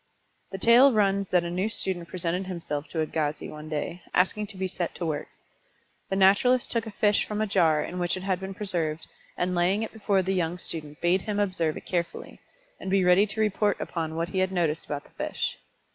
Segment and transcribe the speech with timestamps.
[0.51, 4.57] The tale runs that a new student presented himself to Agassiz one day, asking to
[4.57, 5.27] be set to work.
[6.09, 9.05] The naturalist took a fish from a jar in which it had been preserved,
[9.37, 12.39] and laying it before the young student bade him observe it carefully,
[12.79, 15.59] and be ready to report upon what he had noticed about the fish.